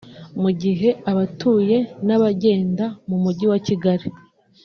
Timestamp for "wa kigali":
3.51-4.07